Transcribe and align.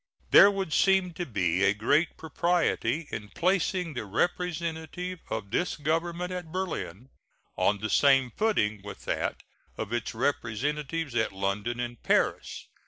There 0.31 0.49
would 0.49 0.73
seem 0.73 1.13
to 1.13 1.27
be 1.27 1.63
a 1.63 1.75
great 1.75 2.17
propriety 2.17 3.07
in 3.11 3.29
placing 3.29 3.93
the 3.93 4.03
representative 4.03 5.19
of 5.29 5.51
this 5.51 5.75
Government 5.75 6.31
at 6.31 6.51
Berlin 6.51 7.11
on 7.55 7.77
the 7.77 7.89
same 7.91 8.31
footing 8.31 8.81
with 8.81 9.05
that 9.05 9.43
of 9.77 9.93
its 9.93 10.15
representatives 10.15 11.13
at 11.13 11.31
London 11.31 11.79
and 11.79 12.01
Paris. 12.01 12.65